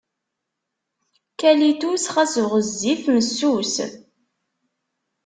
[1.39, 3.73] Kalitus, xas ɣezzif, messus.